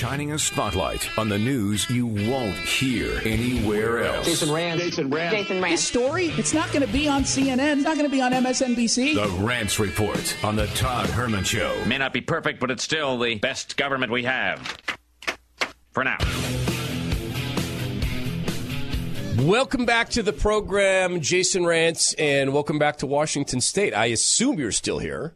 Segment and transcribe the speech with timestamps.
[0.00, 4.24] shining a spotlight on the news you won't hear anywhere else.
[4.24, 4.78] Jason Rantz.
[4.78, 5.30] Jason Rantz.
[5.30, 5.70] Jason Rantz.
[5.72, 7.74] This story, it's not going to be on CNN.
[7.76, 9.14] It's not going to be on MSNBC.
[9.14, 11.84] The Rantz Report on the Todd Herman Show.
[11.84, 14.74] May not be perfect, but it's still the best government we have.
[15.92, 16.16] For now.
[19.36, 23.92] Welcome back to the program, Jason Rantz, and welcome back to Washington State.
[23.92, 25.34] I assume you're still here.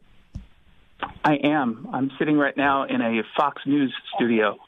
[1.25, 1.89] I am.
[1.93, 4.59] I'm sitting right now in a Fox News studio,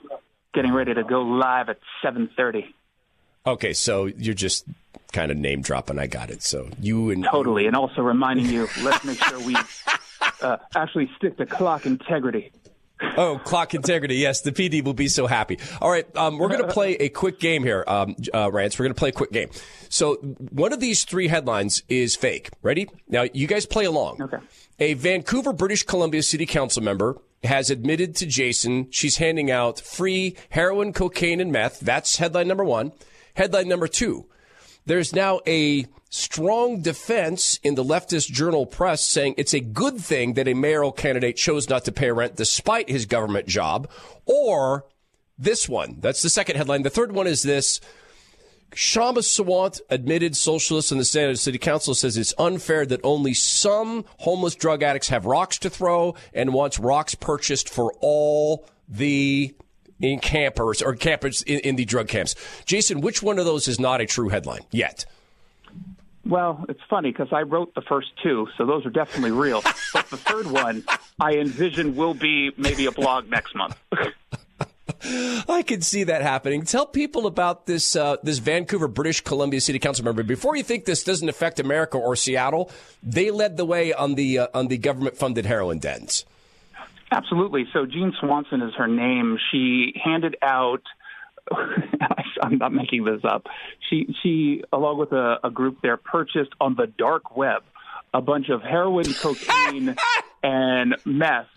[0.55, 2.73] getting ready to go live at 7:30.
[3.47, 4.64] Okay, so you're just
[5.12, 5.98] kind of name dropping.
[5.98, 6.42] I got it.
[6.42, 9.56] So you and Totally, and also reminding you, let's make sure we
[10.41, 12.52] uh, actually stick to clock integrity.
[13.16, 14.16] Oh, clock integrity.
[14.16, 15.59] Yes, the PD will be so happy.
[15.80, 18.78] All right, um, we're going to play a quick game here, um, uh, Rantz.
[18.78, 19.50] We're going to play a quick game.
[19.88, 22.50] So one of these three headlines is fake.
[22.62, 22.88] Ready?
[23.09, 24.22] Now, you guys play along.
[24.22, 24.38] Okay.
[24.78, 30.36] A Vancouver, British Columbia City Council member has admitted to Jason she's handing out free
[30.50, 31.80] heroin, cocaine, and meth.
[31.80, 32.92] That's headline number one.
[33.34, 34.27] Headline number two.
[34.87, 40.34] There's now a strong defense in the leftist journal press saying it's a good thing
[40.34, 43.91] that a mayoral candidate chose not to pay rent despite his government job.
[44.25, 44.87] Or
[45.39, 45.97] this one.
[46.01, 46.83] That's the second headline.
[46.83, 47.81] The third one is this.
[48.70, 54.05] Kshama Sawant, admitted socialist in the San City Council, says it's unfair that only some
[54.19, 59.55] homeless drug addicts have rocks to throw and wants rocks purchased for all the
[60.00, 62.34] in campers or campers in, in the drug camps.
[62.64, 65.05] Jason, which one of those is not a true headline yet?
[66.25, 69.62] Well, it's funny because I wrote the first two, so those are definitely real.
[69.92, 70.84] but the third one,
[71.20, 73.77] I envision will be maybe a blog next month.
[75.48, 76.64] I can see that happening.
[76.64, 80.22] Tell people about this uh, this Vancouver, British Columbia City Council member.
[80.22, 82.70] Before you think this doesn't affect America or Seattle,
[83.02, 86.24] they led the way on the uh, on the government funded heroin dens.
[87.10, 87.66] Absolutely.
[87.72, 89.38] So Jean Swanson is her name.
[89.50, 90.82] She handed out.
[92.42, 93.46] I'm not making this up.
[93.88, 97.62] She she along with a, a group there purchased on the dark web
[98.12, 99.95] a bunch of heroin, cocaine,
[100.42, 101.48] and meth,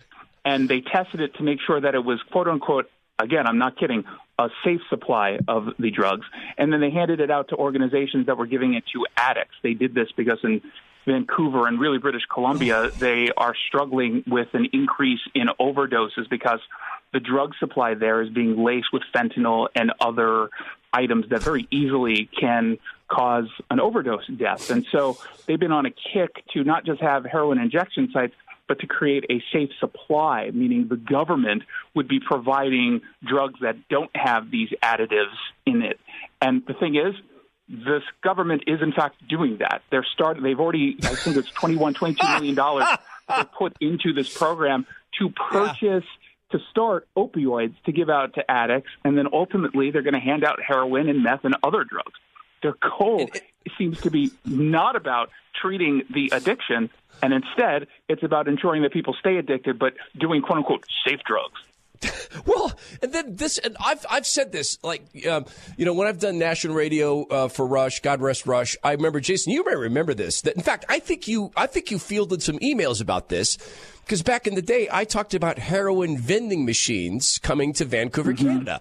[0.44, 2.88] and they tested it to make sure that it was quote unquote
[3.20, 4.04] again, I'm not kidding,
[4.38, 6.26] a safe supply of the drugs.
[6.58, 9.54] And then they handed it out to organizations that were giving it to addicts.
[9.62, 10.62] They did this because in
[11.06, 16.60] Vancouver and really British Columbia, they are struggling with an increase in overdoses because
[17.12, 20.50] the drug supply there is being laced with fentanyl and other
[20.92, 22.78] items that very easily can
[23.08, 24.70] cause an overdose death.
[24.70, 28.34] And so they've been on a kick to not just have heroin injection sites,
[28.68, 34.14] but to create a safe supply, meaning the government would be providing drugs that don't
[34.14, 35.34] have these additives
[35.66, 35.98] in it.
[36.40, 37.14] And the thing is,
[37.70, 39.82] this government is in fact doing that.
[39.90, 40.42] They're starting.
[40.42, 42.86] They've already, I think it's 21, 22 million dollars
[43.56, 44.86] put into this program
[45.18, 46.04] to purchase.
[46.50, 50.42] To start opioids to give out to addicts, and then ultimately they're going to hand
[50.42, 52.10] out heroin and meth and other drugs.
[52.60, 53.30] Their goal
[53.78, 56.90] seems to be not about treating the addiction,
[57.22, 61.60] and instead it's about ensuring that people stay addicted, but doing quote unquote safe drugs.
[62.46, 62.72] Well,
[63.02, 65.44] and then this, and I've I've said this, like, um,
[65.76, 68.76] you know, when I've done national radio uh, for Rush, God rest Rush.
[68.82, 69.52] I remember Jason.
[69.52, 70.40] You may remember this.
[70.42, 73.58] That in fact, I think you, I think you fielded some emails about this
[74.04, 78.46] because back in the day, I talked about heroin vending machines coming to Vancouver, mm-hmm.
[78.46, 78.80] Canada.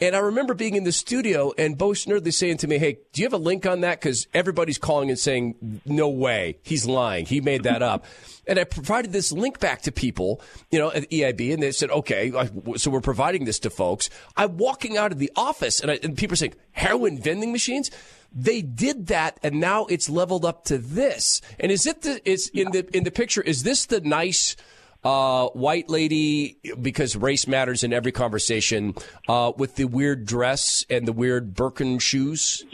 [0.00, 3.20] And I remember being in the studio and Bo Snerdley saying to me, Hey, do
[3.20, 4.00] you have a link on that?
[4.00, 6.58] Because everybody's calling and saying, No way.
[6.62, 7.26] He's lying.
[7.26, 8.04] He made that up.
[8.48, 11.90] And I provided this link back to people, you know, at EIB, and they said,
[11.90, 12.32] okay,
[12.76, 14.08] so we're providing this to folks.
[14.38, 17.90] I'm walking out of the office, and, I, and people are saying, heroin vending machines?
[18.32, 21.42] They did that, and now it's leveled up to this.
[21.60, 24.56] And is it the, is in the, in the picture, is this the nice,
[25.04, 28.94] uh, white lady, because race matters in every conversation,
[29.28, 32.64] uh, with the weird dress and the weird Birkin shoes?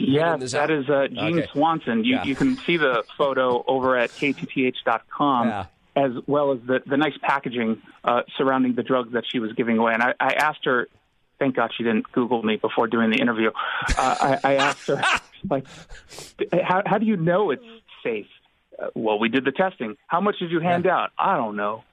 [0.41, 1.49] Is that, that is uh, Jean okay.
[1.51, 2.03] Swanson.
[2.03, 2.23] You, yeah.
[2.23, 5.47] you can see the photo over at ktth.com.
[5.47, 5.65] Yeah.
[5.97, 9.77] As well as the, the nice packaging uh, surrounding the drugs that she was giving
[9.77, 9.93] away.
[9.93, 10.89] And I, I asked her,
[11.39, 13.51] thank God she didn't Google me before doing the interview.
[13.97, 15.01] Uh, I, I asked her,
[15.49, 15.65] like,
[16.51, 17.63] how, how do you know it's
[18.03, 18.27] safe?
[18.77, 19.95] Uh, well, we did the testing.
[20.07, 20.97] How much did you hand yeah.
[20.97, 21.11] out?
[21.17, 21.85] I don't know.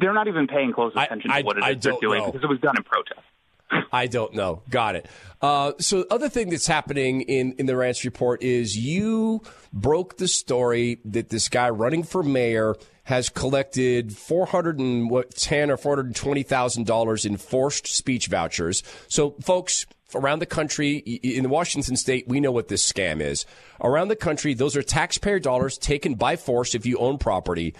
[0.00, 2.26] They're not even paying close attention I, to what it I, is they're doing know.
[2.26, 3.20] because it was done in protest.
[3.92, 4.62] I don't know.
[4.70, 5.06] Got it.
[5.40, 10.28] Uh, so, other thing that's happening in in the Rantz report is you broke the
[10.28, 15.76] story that this guy running for mayor has collected four hundred and what ten or
[15.76, 18.82] four hundred twenty thousand dollars in forced speech vouchers.
[19.08, 23.44] So, folks around the country in the Washington State, we know what this scam is.
[23.80, 27.74] Around the country, those are taxpayer dollars taken by force if you own property.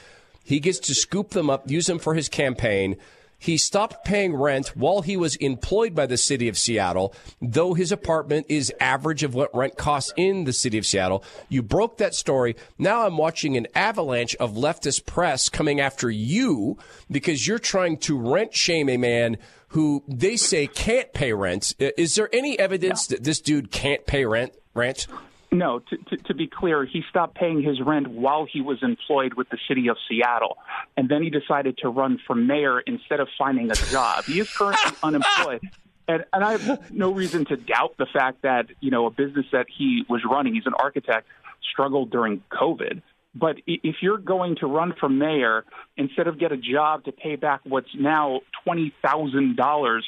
[0.49, 2.97] He gets to scoop them up, use them for his campaign.
[3.39, 7.93] he stopped paying rent while he was employed by the city of Seattle, though his
[7.93, 11.23] apartment is average of what rent costs in the city of Seattle.
[11.49, 12.57] You broke that story.
[12.79, 16.79] Now I'm watching an avalanche of leftist press coming after you
[17.09, 21.75] because you're trying to rent shame a man who they say can't pay rent.
[21.79, 24.53] Is there any evidence that this dude can't pay rent?
[24.75, 25.07] Rent?
[25.51, 29.35] No, to, to, to, be clear, he stopped paying his rent while he was employed
[29.35, 30.59] with the city of Seattle.
[30.97, 34.25] And then he decided to run for mayor instead of finding a job.
[34.25, 35.63] He is currently unemployed.
[36.07, 39.47] And, and I have no reason to doubt the fact that, you know, a business
[39.53, 41.27] that he was running, he's an architect,
[41.73, 43.01] struggled during COVID.
[43.35, 45.65] But if you're going to run for mayor
[45.97, 50.01] instead of get a job to pay back what's now $20,000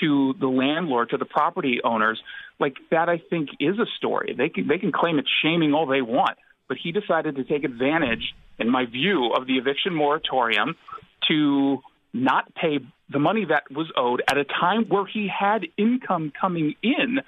[0.00, 2.20] to the landlord, to the property owners,
[2.58, 4.34] like that, I think is a story.
[4.36, 7.64] They can they can claim it's shaming all they want, but he decided to take
[7.64, 10.76] advantage, in my view, of the eviction moratorium
[11.28, 11.78] to
[12.12, 12.78] not pay
[13.10, 17.20] the money that was owed at a time where he had income coming in,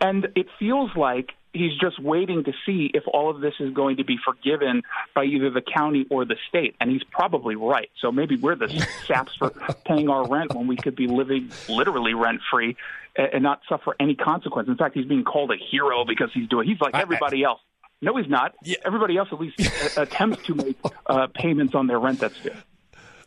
[0.00, 3.96] and it feels like he's just waiting to see if all of this is going
[3.96, 4.82] to be forgiven
[5.14, 6.76] by either the county or the state.
[6.80, 7.90] And he's probably right.
[8.00, 8.68] So maybe we're the
[9.06, 9.50] saps for
[9.84, 12.76] paying our rent when we could be living literally rent free
[13.16, 14.68] and not suffer any consequence.
[14.68, 16.68] In fact, he's being called a hero because he's doing.
[16.68, 17.60] He's like everybody else.
[18.02, 18.54] No, he's not.
[18.62, 18.76] Yeah.
[18.84, 19.58] Everybody else at least
[19.96, 20.76] attempts to make
[21.06, 22.52] uh, payments on their rent that's due.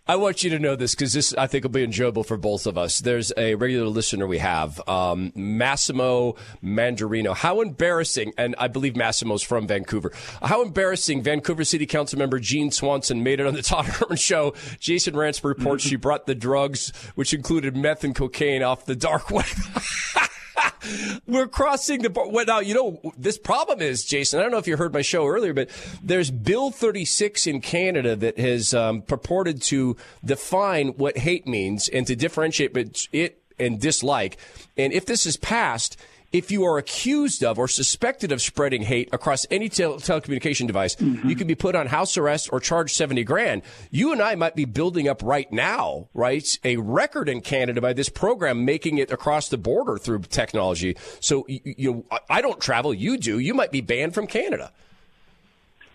[0.09, 2.65] I want you to know this because this, I think, will be enjoyable for both
[2.65, 2.97] of us.
[2.97, 7.35] There's a regular listener we have, um, Massimo Mandarino.
[7.35, 10.11] How embarrassing, and I believe Massimo's from Vancouver.
[10.41, 14.55] How embarrassing Vancouver City Council member Jean Swanson made it on the Todd Herman show.
[14.79, 19.29] Jason Rantz reports she brought the drugs, which included meth and cocaine, off the dark
[19.29, 19.45] web.
[21.27, 22.29] We're crossing the bar.
[22.29, 25.01] Well, now, you know, this problem is, Jason, I don't know if you heard my
[25.01, 25.69] show earlier, but
[26.01, 32.05] there's Bill 36 in Canada that has um, purported to define what hate means and
[32.07, 34.37] to differentiate it and dislike.
[34.77, 35.97] And if this is passed,
[36.31, 40.95] if you are accused of or suspected of spreading hate across any tel- telecommunication device,
[40.95, 41.27] mm-hmm.
[41.27, 43.61] you can be put on house arrest or charged 70 grand.
[43.89, 47.93] You and I might be building up right now, right, a record in Canada by
[47.93, 50.95] this program making it across the border through technology.
[51.19, 53.39] So, you, you I don't travel, you do.
[53.39, 54.71] You might be banned from Canada.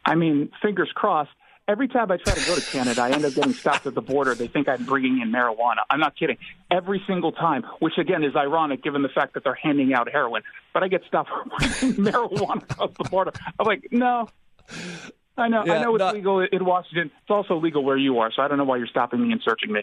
[0.04, 1.30] I mean, fingers crossed
[1.68, 4.00] every time I try to go to Canada, I end up getting stopped at the
[4.02, 4.34] border.
[4.34, 5.80] They think I'm bringing in marijuana.
[5.90, 6.36] I'm not kidding.
[6.70, 10.42] Every single time, which again is ironic given the fact that they're handing out heroin.
[10.72, 11.44] But I get stopped for
[11.80, 13.32] bringing marijuana across the border.
[13.58, 14.28] I'm like, no.
[15.36, 15.64] I know.
[15.66, 17.10] Yeah, I know it's not- legal in Washington.
[17.22, 18.30] It's also legal where you are.
[18.32, 19.82] So I don't know why you're stopping me and searching me.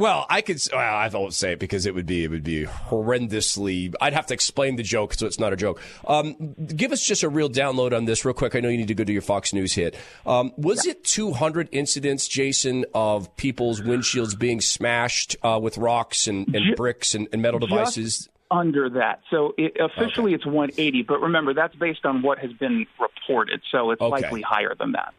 [0.00, 0.58] Well, I could.
[0.72, 3.94] Well, I won't say it because it would be it would be horrendously.
[4.00, 5.78] I'd have to explain the joke, so it's not a joke.
[6.06, 8.56] Um, give us just a real download on this, real quick.
[8.56, 9.94] I know you need to go to your Fox News hit.
[10.24, 10.92] Um, was yeah.
[10.92, 17.14] it 200 incidents, Jason, of people's windshields being smashed uh, with rocks and, and bricks
[17.14, 18.30] and, and, metal devices?
[18.50, 20.36] Under that, so it, officially okay.
[20.36, 21.02] it's 180.
[21.02, 24.10] But remember, that's based on what has been reported, so it's okay.
[24.10, 25.12] likely higher than that.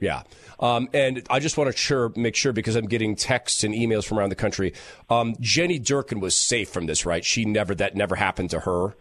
[0.00, 0.22] Yeah.
[0.60, 4.04] Um, and I just want to sure, make sure because I'm getting texts and emails
[4.04, 4.74] from around the country.
[5.10, 7.24] Um, Jenny Durkan was safe from this, right?
[7.24, 8.94] She never, that never happened to her.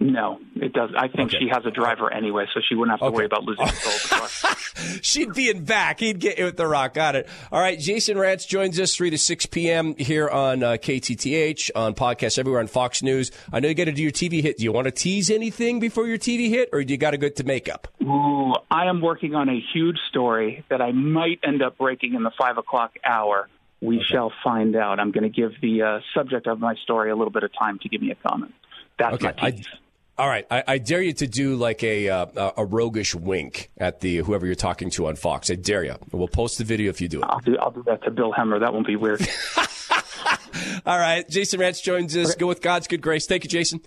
[0.00, 0.90] No, it does.
[0.96, 1.38] I think okay.
[1.38, 3.16] she has a driver anyway, so she wouldn't have to okay.
[3.16, 4.51] worry about losing control of the car.
[5.02, 6.00] She'd be in back.
[6.00, 6.94] He'd get you with the rock.
[6.94, 7.28] Got it.
[7.50, 7.78] All right.
[7.78, 9.94] Jason Rantz joins us 3 to 6 p.m.
[9.96, 13.30] here on uh, KTTH, on podcasts everywhere on Fox News.
[13.52, 14.58] I know you got to do your TV hit.
[14.58, 17.18] Do you want to tease anything before your TV hit, or do you got to
[17.18, 17.88] go to makeup?
[18.02, 22.22] Ooh, I am working on a huge story that I might end up breaking in
[22.22, 23.48] the 5 o'clock hour.
[23.80, 24.04] We okay.
[24.04, 25.00] shall find out.
[25.00, 27.78] I'm going to give the uh, subject of my story a little bit of time
[27.80, 28.54] to give me a comment.
[28.98, 29.34] That's okay.
[29.40, 29.66] my tease.
[29.72, 29.76] I,
[30.18, 34.00] all right, I, I, dare you to do like a uh, a roguish wink at
[34.00, 35.50] the whoever you're talking to on Fox.
[35.50, 35.96] I dare you.
[36.10, 37.26] We'll post the video if you do it.
[37.28, 38.60] I'll do, I'll do that to Bill Hemmer.
[38.60, 39.26] That won't be weird.
[40.86, 42.34] All right, Jason Rantz joins us.
[42.34, 43.26] Go with God's good grace.
[43.26, 43.80] Thank you, Jason.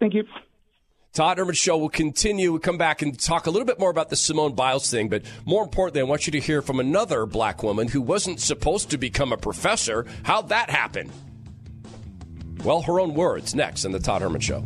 [0.00, 0.24] Thank you.
[1.12, 2.52] Todd Herman Show will continue.
[2.52, 5.22] We'll come back and talk a little bit more about the Simone Biles thing, but
[5.44, 8.98] more importantly, I want you to hear from another black woman who wasn't supposed to
[8.98, 10.06] become a professor.
[10.22, 11.10] How'd that happen?
[12.64, 14.64] Well, her own words next on the Todd Herman Show.